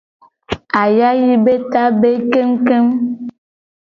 [0.81, 2.97] Ayayi be ta be kengu kengu.